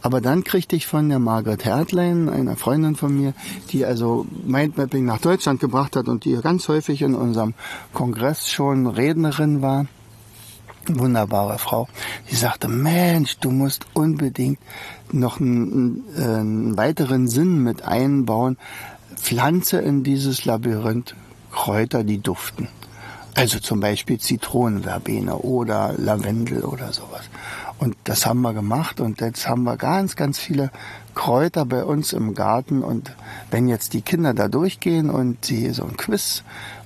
Aber 0.00 0.20
dann 0.20 0.44
kriegte 0.44 0.76
ich 0.76 0.86
von 0.86 1.08
der 1.08 1.18
Margaret 1.18 1.64
Hertlein, 1.64 2.28
einer 2.28 2.56
Freundin 2.56 2.96
von 2.96 3.16
mir, 3.16 3.34
die 3.70 3.84
also 3.84 4.26
Mindmapping 4.44 5.04
nach 5.04 5.20
Deutschland 5.20 5.60
gebracht 5.60 5.96
hat 5.96 6.08
und 6.08 6.24
die 6.24 6.36
ganz 6.42 6.68
häufig 6.68 7.02
in 7.02 7.14
unserem 7.14 7.54
Kongress 7.92 8.48
schon 8.48 8.86
Rednerin 8.86 9.62
war, 9.62 9.86
wunderbare 10.88 11.58
Frau, 11.58 11.88
die 12.30 12.36
sagte, 12.36 12.68
Mensch, 12.68 13.38
du 13.38 13.50
musst 13.50 13.86
unbedingt 13.94 14.58
noch 15.10 15.40
einen, 15.40 16.04
einen 16.16 16.76
weiteren 16.76 17.28
Sinn 17.28 17.62
mit 17.62 17.82
einbauen. 17.82 18.56
Pflanze 19.16 19.78
in 19.78 20.02
dieses 20.02 20.44
Labyrinth 20.44 21.14
Kräuter, 21.52 22.02
die 22.02 22.18
duften. 22.18 22.68
Also 23.34 23.60
zum 23.60 23.80
Beispiel 23.80 24.18
Zitronenverbene 24.18 25.36
oder 25.36 25.94
Lavendel 25.96 26.64
oder 26.64 26.92
sowas. 26.92 27.22
Und 27.78 27.96
das 28.04 28.26
haben 28.26 28.42
wir 28.42 28.52
gemacht 28.52 29.00
und 29.00 29.20
jetzt 29.20 29.48
haben 29.48 29.64
wir 29.64 29.76
ganz, 29.76 30.16
ganz 30.16 30.38
viele 30.38 30.70
Kräuter 31.14 31.64
bei 31.64 31.84
uns 31.84 32.12
im 32.12 32.34
Garten. 32.34 32.82
Und 32.82 33.14
wenn 33.50 33.68
jetzt 33.68 33.94
die 33.94 34.02
Kinder 34.02 34.34
da 34.34 34.48
durchgehen 34.48 35.08
und 35.10 35.44
sie 35.44 35.70
so 35.70 35.84
ein 35.84 35.96
Quiz 35.96 36.42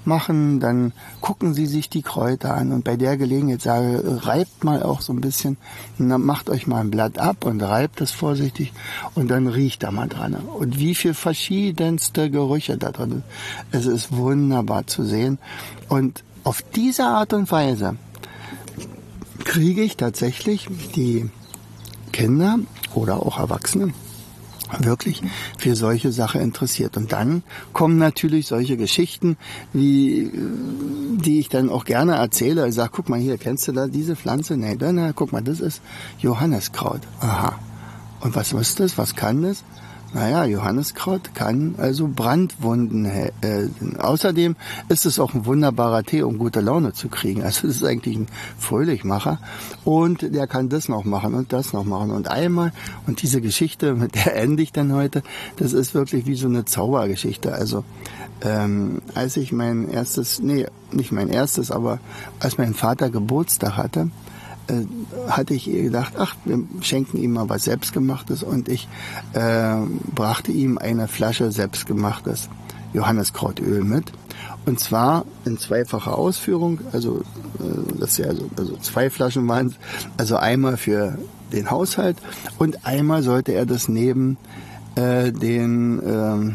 machen, 0.06 0.60
dann 0.60 0.92
gucken 1.20 1.54
Sie 1.54 1.66
sich 1.66 1.88
die 1.88 2.02
Kräuter 2.02 2.54
an 2.54 2.72
und 2.72 2.84
bei 2.84 2.96
der 2.96 3.16
Gelegenheit 3.16 3.62
sage, 3.62 4.20
reibt 4.24 4.64
mal 4.64 4.82
auch 4.82 5.00
so 5.00 5.12
ein 5.12 5.20
bisschen, 5.20 5.56
macht 5.98 6.50
euch 6.50 6.66
mal 6.66 6.80
ein 6.80 6.90
Blatt 6.90 7.18
ab 7.18 7.44
und 7.44 7.62
reibt 7.62 8.00
es 8.00 8.10
vorsichtig 8.10 8.72
und 9.14 9.28
dann 9.28 9.46
riecht 9.46 9.82
da 9.82 9.90
mal 9.90 10.08
dran. 10.08 10.34
Und 10.34 10.78
wie 10.78 10.94
viel 10.94 11.14
verschiedenste 11.14 12.30
Gerüche 12.30 12.78
da 12.78 12.92
drin 12.92 13.10
sind. 13.10 13.24
Es 13.70 13.86
ist 13.86 14.16
wunderbar 14.16 14.86
zu 14.86 15.04
sehen 15.04 15.38
und 15.88 16.22
auf 16.44 16.62
diese 16.62 17.04
Art 17.04 17.32
und 17.32 17.50
Weise 17.50 17.96
kriege 19.44 19.82
ich 19.82 19.96
tatsächlich 19.96 20.68
die 20.94 21.28
Kinder 22.12 22.58
oder 22.94 23.24
auch 23.24 23.38
Erwachsene 23.38 23.92
wirklich 24.80 25.22
für 25.58 25.76
solche 25.76 26.12
Sache 26.12 26.38
interessiert. 26.38 26.96
Und 26.96 27.12
dann 27.12 27.42
kommen 27.72 27.98
natürlich 27.98 28.46
solche 28.46 28.76
Geschichten, 28.76 29.36
wie, 29.72 30.30
die 30.32 31.38
ich 31.38 31.48
dann 31.48 31.70
auch 31.70 31.84
gerne 31.84 32.14
erzähle. 32.14 32.68
Ich 32.68 32.74
sage, 32.74 32.90
guck 32.92 33.08
mal 33.08 33.20
hier, 33.20 33.38
kennst 33.38 33.68
du 33.68 33.72
da 33.72 33.86
diese 33.86 34.16
Pflanze? 34.16 34.56
Nee, 34.56 34.76
dann, 34.76 35.12
guck 35.14 35.32
mal, 35.32 35.42
das 35.42 35.60
ist 35.60 35.80
Johanneskraut. 36.18 37.00
Aha. 37.20 37.58
Und 38.20 38.34
was 38.34 38.52
ist 38.52 38.80
das? 38.80 38.98
Was 38.98 39.14
kann 39.14 39.42
das? 39.42 39.62
Naja, 40.14 40.44
Johanniskraut 40.44 41.34
kann 41.34 41.74
also 41.78 42.08
Brandwunden. 42.08 43.04
Äh, 43.04 43.30
außerdem 43.98 44.56
ist 44.88 45.04
es 45.04 45.18
auch 45.18 45.34
ein 45.34 45.46
wunderbarer 45.46 46.04
Tee, 46.04 46.22
um 46.22 46.38
gute 46.38 46.60
Laune 46.60 46.92
zu 46.92 47.08
kriegen. 47.08 47.42
Also 47.42 47.68
es 47.68 47.76
ist 47.76 47.84
eigentlich 47.84 48.16
ein 48.16 48.26
Fröhlichmacher. 48.58 49.38
Und 49.84 50.34
der 50.34 50.46
kann 50.46 50.68
das 50.68 50.88
noch 50.88 51.04
machen 51.04 51.34
und 51.34 51.52
das 51.52 51.72
noch 51.72 51.84
machen. 51.84 52.10
Und 52.10 52.28
einmal, 52.28 52.72
und 53.06 53.22
diese 53.22 53.40
Geschichte, 53.40 53.94
mit 53.94 54.14
der 54.14 54.36
ende 54.36 54.62
ich 54.62 54.72
dann 54.72 54.92
heute, 54.92 55.22
das 55.56 55.72
ist 55.72 55.94
wirklich 55.94 56.26
wie 56.26 56.36
so 56.36 56.46
eine 56.46 56.64
Zaubergeschichte. 56.64 57.52
Also 57.52 57.84
ähm, 58.42 59.02
als 59.14 59.36
ich 59.36 59.52
mein 59.52 59.88
erstes, 59.90 60.40
nee, 60.40 60.66
nicht 60.92 61.12
mein 61.12 61.28
erstes, 61.28 61.70
aber 61.70 61.98
als 62.38 62.58
mein 62.58 62.74
Vater 62.74 63.10
Geburtstag 63.10 63.76
hatte, 63.76 64.10
äh, 64.68 65.30
hatte 65.30 65.54
ich 65.54 65.68
ihr 65.68 65.84
gedacht, 65.84 66.14
ach, 66.18 66.36
wir 66.44 66.60
schenken 66.80 67.18
ihm 67.18 67.32
mal 67.32 67.48
was 67.48 67.64
Selbstgemachtes 67.64 68.42
und 68.42 68.68
ich 68.68 68.88
äh, 69.32 69.76
brachte 70.14 70.52
ihm 70.52 70.78
eine 70.78 71.08
Flasche 71.08 71.52
selbstgemachtes 71.52 72.48
Johanneskrautöl 72.92 73.84
mit. 73.84 74.12
Und 74.64 74.80
zwar 74.80 75.24
in 75.44 75.58
zweifacher 75.58 76.16
Ausführung, 76.18 76.80
also 76.92 77.20
äh, 77.60 77.98
das 78.00 78.16
ja 78.18 78.26
also, 78.26 78.50
also 78.56 78.76
zwei 78.78 79.10
Flaschen 79.10 79.46
waren, 79.48 79.74
also 80.16 80.36
einmal 80.36 80.76
für 80.76 81.18
den 81.52 81.70
Haushalt 81.70 82.16
und 82.58 82.84
einmal 82.84 83.22
sollte 83.22 83.52
er 83.52 83.66
das 83.66 83.88
neben 83.88 84.36
äh, 84.96 85.30
den 85.30 86.00
äh, 86.00 86.54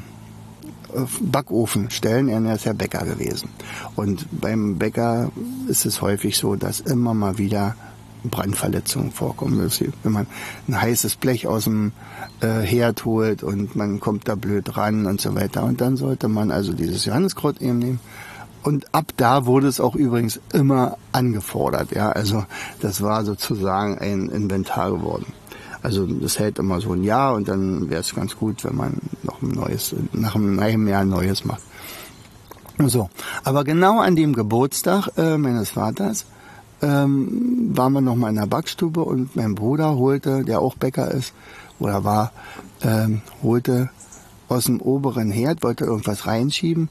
Backofen 1.22 1.90
stellen. 1.90 2.28
Er 2.28 2.54
ist 2.54 2.66
ja 2.66 2.74
Bäcker 2.74 3.06
gewesen. 3.06 3.50
Und 3.96 4.28
beim 4.32 4.78
Bäcker 4.78 5.32
ist 5.68 5.86
es 5.86 6.02
häufig 6.02 6.38
so, 6.38 6.56
dass 6.56 6.82
immer 6.82 7.14
mal 7.14 7.38
wieder 7.38 7.76
Brandverletzungen 8.24 9.12
vorkommen. 9.12 9.70
Wenn 10.04 10.12
man 10.12 10.28
ein 10.68 10.82
heißes 10.82 11.16
Blech 11.16 11.48
aus 11.48 11.66
dem 11.66 11.92
äh, 12.42 12.62
Herd 12.62 13.06
holt 13.06 13.44
und 13.44 13.76
man 13.76 14.00
kommt 14.00 14.28
da 14.28 14.36
blöd 14.36 14.78
ran 14.78 15.06
und 15.06 15.22
so 15.22 15.36
weiter. 15.36 15.64
Und 15.64 15.82
dann 15.82 15.98
sollte 15.98 16.28
man 16.28 16.52
also 16.52 16.74
dieses 16.74 17.06
Johanneskraut 17.06 17.62
eben 17.62 17.80
nehmen. 17.80 18.00
Und 18.64 18.94
ab 18.94 19.12
da 19.18 19.46
wurde 19.46 19.68
es 19.68 19.80
auch 19.80 19.96
übrigens 19.96 20.40
immer 20.54 20.98
angefordert. 21.12 21.92
Ja, 21.92 22.12
also 22.12 22.46
das 22.80 23.02
war 23.02 23.26
sozusagen 23.26 23.98
ein 23.98 24.30
Inventar 24.30 24.92
geworden. 24.92 25.34
Also 25.84 26.06
das 26.06 26.38
hält 26.38 26.60
immer 26.60 26.80
so 26.80 26.94
ein 26.94 27.04
Jahr 27.04 27.34
und 27.34 27.48
dann 27.48 27.90
wäre 27.90 28.02
es 28.02 28.14
ganz 28.14 28.36
gut, 28.36 28.64
wenn 28.64 28.76
man 28.76 28.98
noch 29.24 29.42
ein 29.42 29.50
neues, 29.50 29.96
nach 30.14 30.36
einem 30.36 30.88
Jahr 30.88 31.02
ein 31.02 31.10
neues 31.10 31.44
macht. 31.44 31.64
So, 32.86 33.10
aber 33.44 33.64
genau 33.64 34.00
an 34.00 34.16
dem 34.16 34.34
Geburtstag 34.34 35.10
äh, 35.18 35.38
meines 35.38 35.72
Vaters 35.72 36.26
ähm, 36.82 37.72
waren 37.76 37.94
wir 37.94 38.02
noch 38.02 38.16
mal 38.16 38.30
in 38.30 38.36
der 38.36 38.48
Backstube 38.48 39.04
und 39.04 39.36
mein 39.36 39.56
Bruder 39.56 39.96
holte, 39.96 40.44
der 40.44 40.62
auch 40.62 40.76
Bäcker 40.76 41.12
ist 41.12 41.34
oder 41.80 42.04
war, 42.04 42.32
ähm, 42.84 43.22
holte 43.44 43.90
aus 44.50 44.66
dem 44.66 44.82
oberen 44.82 45.32
Herd, 45.32 45.64
wollte 45.64 45.86
irgendwas 45.86 46.28
reinschieben, 46.28 46.90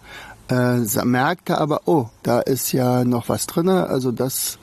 äh, 0.48 0.78
merkte 1.04 1.58
aber, 1.58 1.82
oh, 1.86 2.08
da 2.22 2.40
ist 2.40 2.72
ja 2.72 3.04
noch 3.04 3.28
was 3.28 3.46
drinne, 3.46 3.86
also 3.88 4.12
das 4.12 4.58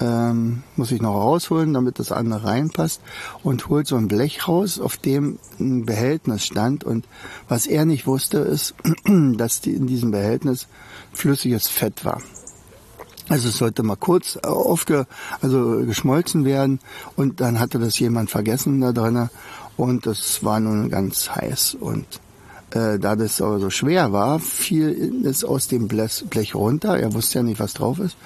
ähm, 0.00 0.62
muss 0.76 0.90
ich 0.90 1.00
noch 1.00 1.14
rausholen, 1.14 1.74
damit 1.74 1.98
das 1.98 2.10
andere 2.10 2.44
reinpasst 2.44 3.00
und 3.42 3.68
holt 3.68 3.86
so 3.86 3.96
ein 3.96 4.08
Blech 4.08 4.48
raus, 4.48 4.80
auf 4.80 4.96
dem 4.96 5.38
ein 5.60 5.86
Behältnis 5.86 6.44
stand 6.44 6.82
und 6.84 7.06
was 7.48 7.66
er 7.66 7.84
nicht 7.84 8.06
wusste 8.06 8.38
ist, 8.38 8.74
dass 9.04 9.60
die 9.60 9.74
in 9.74 9.86
diesem 9.86 10.10
Behältnis 10.10 10.66
flüssiges 11.12 11.68
Fett 11.68 12.04
war. 12.04 12.20
Also 13.28 13.48
es 13.48 13.58
sollte 13.58 13.82
mal 13.82 13.96
kurz 13.96 14.36
aufge, 14.36 15.06
also 15.40 15.84
geschmolzen 15.86 16.44
werden 16.44 16.80
und 17.16 17.40
dann 17.40 17.60
hatte 17.60 17.78
das 17.78 17.98
jemand 17.98 18.30
vergessen 18.30 18.80
da 18.80 18.92
drinnen 18.92 19.30
und 19.76 20.06
das 20.06 20.44
war 20.44 20.60
nun 20.60 20.90
ganz 20.90 21.30
heiß 21.30 21.76
und 21.80 22.06
äh, 22.70 22.98
da 22.98 23.16
das 23.16 23.40
aber 23.40 23.58
so 23.60 23.70
schwer 23.70 24.12
war, 24.12 24.40
fiel 24.40 25.24
es 25.24 25.44
aus 25.44 25.68
dem 25.68 25.88
Blech, 25.88 26.24
Blech 26.30 26.54
runter. 26.54 26.98
Er 26.98 27.14
wusste 27.14 27.38
ja 27.38 27.42
nicht, 27.42 27.60
was 27.60 27.74
drauf 27.74 27.98
ist 27.98 28.16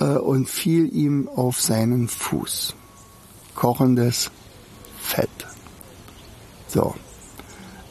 äh, 0.00 0.04
und 0.04 0.48
fiel 0.48 0.94
ihm 0.94 1.28
auf 1.28 1.60
seinen 1.60 2.08
Fuß. 2.08 2.74
Kochendes 3.54 4.30
Fett. 5.00 5.28
So. 6.68 6.94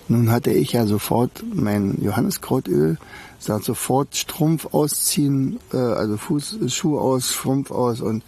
Nun 0.09 0.31
hatte 0.31 0.49
ich 0.49 0.73
ja 0.73 0.87
sofort 0.87 1.43
mein 1.53 2.01
Johanniskrautöl, 2.01 2.97
sagt 3.37 3.63
sofort 3.63 4.15
Strumpf 4.15 4.65
ausziehen, 4.73 5.59
äh, 5.71 5.77
also 5.77 6.17
Fuß, 6.17 6.57
Schuh 6.67 6.97
aus, 6.97 7.31
Strumpf 7.31 7.69
aus 7.69 8.01
und, 8.01 8.23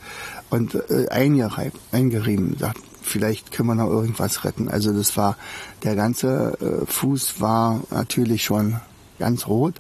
und 0.52 0.76
äh, 0.76 1.08
eingereibt, 1.10 1.78
eingerieben. 1.92 2.56
Sagt, 2.60 2.78
vielleicht 3.02 3.52
können 3.52 3.70
wir 3.70 3.76
noch 3.76 3.90
irgendwas 3.90 4.46
retten. 4.46 4.70
Also 4.70 4.94
das 4.94 5.18
war, 5.18 5.38
der 5.84 5.96
ganze 5.96 6.56
äh, 6.62 6.86
Fuß 6.86 7.42
war 7.42 7.82
natürlich 7.90 8.44
schon 8.44 8.80
ganz 9.18 9.48
rot. 9.48 9.74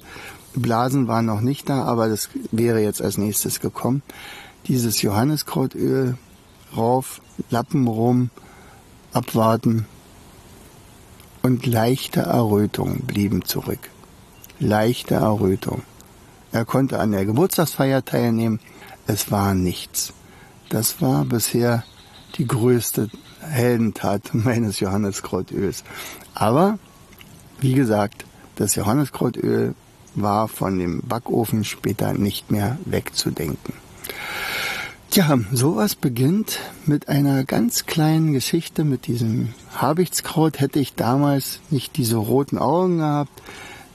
Blasen 0.55 1.07
waren 1.07 1.27
noch 1.27 1.41
nicht 1.41 1.69
da, 1.69 1.83
aber 1.83 2.09
das 2.09 2.29
wäre 2.51 2.81
jetzt 2.81 3.01
als 3.01 3.19
nächstes 3.19 3.59
gekommen. 3.59 4.01
Dieses 4.67 5.03
Johanniskrautöl 5.03 6.17
rauf, 6.75 7.21
Lappen 7.51 7.87
rum, 7.87 8.31
abwarten 9.13 9.85
und 11.41 11.65
leichte 11.65 12.21
Errötung 12.21 13.01
blieben 13.01 13.43
zurück. 13.45 13.89
Leichte 14.59 15.15
Errötung. 15.15 15.83
Er 16.51 16.65
konnte 16.65 16.99
an 16.99 17.11
der 17.11 17.25
Geburtstagsfeier 17.25 18.03
teilnehmen. 18.03 18.59
Es 19.07 19.31
war 19.31 19.53
nichts. 19.53 20.13
Das 20.69 21.01
war 21.01 21.25
bisher 21.25 21.83
die 22.35 22.47
größte 22.47 23.09
Heldentat 23.41 24.29
meines 24.33 24.79
Johanniskrautöls. 24.79 25.83
Aber, 26.33 26.77
wie 27.59 27.73
gesagt, 27.73 28.25
das 28.55 28.75
Johanniskrautöl 28.75 29.75
war 30.13 30.47
von 30.47 30.77
dem 30.77 31.01
Backofen 31.01 31.63
später 31.63 32.13
nicht 32.13 32.51
mehr 32.51 32.77
wegzudenken. 32.85 33.73
Tja, 35.09 35.39
sowas 35.51 35.95
beginnt 35.95 36.59
mit 36.85 37.09
einer 37.09 37.43
ganz 37.43 37.85
kleinen 37.85 38.33
Geschichte 38.33 38.83
mit 38.83 39.07
diesem 39.07 39.53
Habichtskraut. 39.75 40.59
Hätte 40.59 40.79
ich 40.79 40.95
damals 40.95 41.59
nicht 41.69 41.97
diese 41.97 42.17
roten 42.17 42.57
Augen 42.57 42.99
gehabt, 42.99 43.41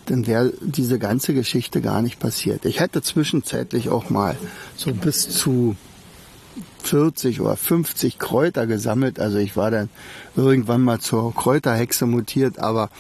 dann 0.07 0.27
wäre 0.27 0.53
diese 0.61 0.99
ganze 0.99 1.35
Geschichte 1.35 1.81
gar 1.81 2.03
nicht 2.03 2.19
passiert. 2.19 2.65
Ich 2.65 2.81
hätte 2.81 3.03
zwischenzeitlich 3.03 3.89
auch 3.89 4.09
mal 4.11 4.37
so 4.77 4.93
bis 4.93 5.29
zu 5.29 5.77
40 6.85 7.41
oder 7.41 7.57
50 7.57 8.19
Kräuter 8.19 8.67
gesammelt. 8.67 9.19
Also 9.19 9.39
ich 9.39 9.57
war 9.57 9.71
dann 9.71 9.89
irgendwann 10.37 10.83
mal 10.83 11.01
zur 11.01 11.35
Kräuterhexe 11.35 12.07
mutiert, 12.07 12.59
aber 12.59 12.91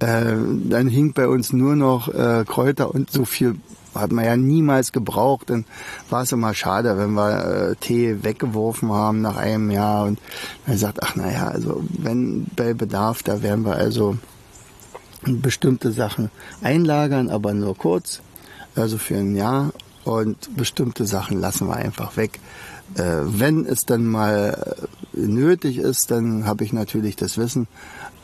äh, 0.00 0.34
dann 0.64 0.88
hing 0.88 1.12
bei 1.12 1.28
uns 1.28 1.52
nur 1.52 1.76
noch 1.76 2.08
äh, 2.08 2.44
Kräuter 2.46 2.94
und 2.94 3.10
so 3.10 3.24
viel 3.24 3.56
hat 4.00 4.12
man 4.12 4.24
ja 4.24 4.36
niemals 4.36 4.92
gebraucht. 4.92 5.50
Dann 5.50 5.64
war 6.10 6.22
es 6.22 6.32
immer 6.32 6.54
schade, 6.54 6.98
wenn 6.98 7.12
wir 7.12 7.70
äh, 7.70 7.76
Tee 7.76 8.22
weggeworfen 8.22 8.92
haben 8.92 9.20
nach 9.20 9.36
einem 9.36 9.70
Jahr 9.70 10.06
und 10.06 10.18
man 10.66 10.78
sagt, 10.78 11.02
ach 11.02 11.16
naja, 11.16 11.48
also 11.48 11.82
wenn 11.88 12.46
bei 12.56 12.74
Bedarf, 12.74 13.22
da 13.22 13.42
werden 13.42 13.64
wir 13.64 13.76
also 13.76 14.16
bestimmte 15.22 15.92
Sachen 15.92 16.30
einlagern, 16.62 17.30
aber 17.30 17.52
nur 17.52 17.76
kurz, 17.76 18.20
also 18.74 18.98
für 18.98 19.16
ein 19.16 19.34
Jahr 19.34 19.72
und 20.04 20.56
bestimmte 20.56 21.04
Sachen 21.06 21.40
lassen 21.40 21.66
wir 21.66 21.76
einfach 21.76 22.16
weg. 22.16 22.38
Äh, 22.94 23.02
wenn 23.24 23.66
es 23.66 23.84
dann 23.84 24.06
mal 24.06 24.86
äh, 25.14 25.18
nötig 25.18 25.78
ist, 25.78 26.10
dann 26.10 26.46
habe 26.46 26.64
ich 26.64 26.72
natürlich 26.72 27.16
das 27.16 27.36
Wissen, 27.36 27.66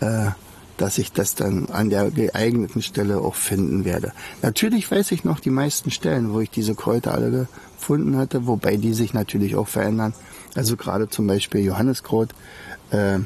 äh, 0.01 0.31
dass 0.77 0.99
ich 0.99 1.13
das 1.13 1.35
dann 1.35 1.67
an 1.67 1.91
der 1.91 2.11
geeigneten 2.11 2.83
Stelle 2.83 3.19
auch 3.19 3.35
finden 3.35 3.85
werde. 3.85 4.13
Natürlich 4.43 4.91
weiß 4.91 5.13
ich 5.13 5.25
noch 5.25 5.41
die 5.41 5.51
meisten 5.51 5.91
Stellen, 5.91 6.33
wo 6.33 6.41
ich 6.41 6.51
diese 6.51 6.75
Kräuter 6.75 7.15
alle 7.15 7.49
gefunden 7.77 8.17
hatte, 8.17 8.47
wobei 8.47 8.77
die 8.77 8.95
sich 8.95 9.13
natürlich 9.15 9.57
auch 9.57 9.69
verändern. 9.69 10.15
Also 10.55 10.77
gerade 10.77 11.09
zum 11.09 11.27
Beispiel 11.27 11.63
Johanniskraut, 11.63 12.31
äh, 12.91 13.19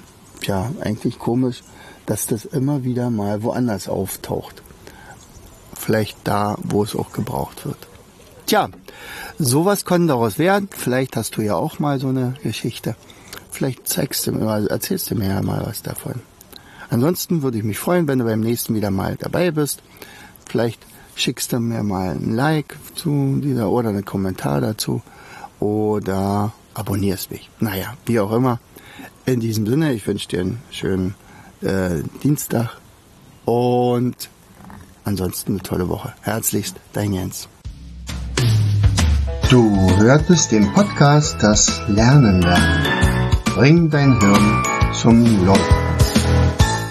ja, 0.43 0.71
eigentlich 0.81 1.19
komisch, 1.19 1.63
dass 2.07 2.27
das 2.27 2.45
immer 2.45 2.85
wieder 2.85 3.11
mal 3.11 3.43
woanders 3.43 3.89
auftaucht. 3.89 4.63
Vielleicht 5.75 6.19
da, 6.25 6.57
wo 6.63 6.83
es 6.83 6.95
auch 6.95 7.13
gebraucht 7.13 7.67
wird. 7.67 7.79
Tja, 8.47 8.71
sowas 9.39 9.85
kann 9.85 10.07
daraus 10.07 10.39
werden. 10.39 10.69
Vielleicht 10.71 11.17
hast 11.17 11.37
du 11.37 11.43
ja 11.43 11.57
auch 11.57 11.79
mal 11.79 11.99
so 11.99 12.09
eine 12.09 12.35
Geschichte. 12.43 12.95
Vielleicht 13.51 13.89
zeigst 13.89 14.27
du 14.27 14.33
mir 14.33 14.69
erzählst 14.71 15.11
du 15.11 15.15
mir 15.15 15.29
ja 15.29 15.43
mal 15.43 15.65
was 15.67 15.83
davon. 15.83 16.21
Ansonsten 16.89 17.43
würde 17.43 17.59
ich 17.59 17.65
mich 17.65 17.79
freuen, 17.79 18.09
wenn 18.09 18.19
du 18.19 18.25
beim 18.25 18.41
nächsten 18.41 18.75
wieder 18.75 18.91
mal 18.91 19.17
dabei 19.17 19.51
bist. 19.51 19.83
Vielleicht 20.49 20.85
schickst 21.15 21.53
du 21.53 21.61
mir 21.61 21.83
mal 21.83 22.11
ein 22.11 22.35
Like 22.35 22.77
zu 22.95 23.41
dieser 23.43 23.71
oder 23.71 23.89
einen 23.89 24.05
Kommentar 24.05 24.61
dazu 24.61 25.03
oder 25.59 26.53
abonnierst 26.75 27.31
mich. 27.31 27.51
Naja, 27.59 27.95
wie 28.05 28.21
auch 28.21 28.33
immer. 28.33 28.61
In 29.25 29.41
diesem 29.41 29.67
Sinne, 29.67 29.93
ich 29.93 30.07
wünsche 30.07 30.29
dir 30.29 30.41
einen 30.41 30.63
schönen 30.71 31.15
äh, 31.63 32.03
Dienstag 32.23 32.77
und 33.45 34.29
ansonsten 35.05 35.53
eine 35.53 35.63
tolle 35.63 35.89
Woche. 35.89 36.13
Herzlichst, 36.21 36.77
dein 36.93 37.13
Jens. 37.13 37.49
Du 39.51 39.71
hörtest 39.99 40.53
den 40.53 40.73
Podcast 40.73 41.37
Das 41.41 41.81
Lernen 41.89 42.43
lernen. 42.43 43.33
Bring 43.55 43.91
dein 43.91 44.21
Hirn 44.21 44.63
zum 44.93 45.47
Laufen. 45.47 45.76